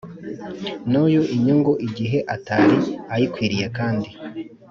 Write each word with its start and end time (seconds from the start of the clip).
n 0.91 0.93
uyu 1.05 1.21
inyungu 1.35 1.71
igihe 1.87 2.19
atari 2.35 2.77
ayikwiriye 3.13 3.67
kandi 3.77 4.09